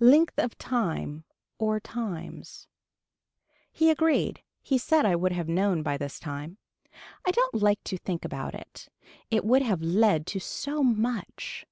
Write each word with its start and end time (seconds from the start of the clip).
Length 0.00 0.38
of 0.38 0.56
time 0.56 1.24
or 1.58 1.78
times. 1.78 2.68
He 3.70 3.90
agreed. 3.90 4.42
He 4.62 4.78
said 4.78 5.04
I 5.04 5.14
would 5.14 5.32
have 5.32 5.46
known 5.46 5.82
by 5.82 5.98
this 5.98 6.18
time. 6.18 6.56
I 7.26 7.32
don't 7.32 7.54
like 7.56 7.84
to 7.84 7.98
think 7.98 8.24
about 8.24 8.54
it. 8.54 8.88
It 9.30 9.44
would 9.44 9.60
have 9.60 9.82
led 9.82 10.26
to 10.28 10.40
so 10.40 10.82
much. 10.82 11.66